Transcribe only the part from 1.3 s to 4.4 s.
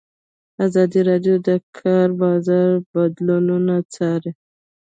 د د کار بازار بدلونونه څارلي.